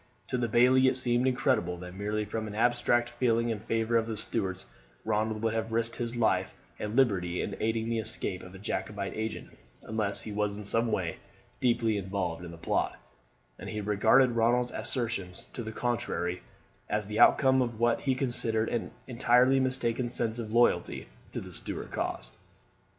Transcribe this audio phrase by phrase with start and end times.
[0.29, 4.07] To the bailie it seemed incredible that merely from an abstract feeling in favour of
[4.07, 4.65] the Stuarts
[5.05, 9.13] Ronald would have risked his life and liberty in aiding the escape of a Jacobite
[9.15, 11.17] agent, unless he was in some way
[11.59, 12.97] deeply involved in the plot;
[13.59, 16.41] and he regarded Ronald's assurances to the contrary
[16.89, 21.53] as the outcome of what he considered an entirely mistaken sense of loyalty to the
[21.53, 22.31] Stuart cause.